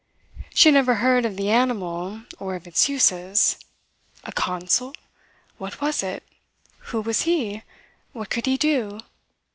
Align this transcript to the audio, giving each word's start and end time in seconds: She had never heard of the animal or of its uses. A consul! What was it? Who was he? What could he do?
She 0.55 0.69
had 0.69 0.73
never 0.73 0.95
heard 0.95 1.25
of 1.27 1.37
the 1.37 1.51
animal 1.51 2.23
or 2.39 2.55
of 2.55 2.65
its 2.65 2.89
uses. 2.89 3.59
A 4.23 4.31
consul! 4.31 4.95
What 5.59 5.79
was 5.79 6.01
it? 6.01 6.23
Who 6.89 7.01
was 7.01 7.21
he? 7.21 7.61
What 8.11 8.31
could 8.31 8.47
he 8.47 8.57
do? 8.57 9.01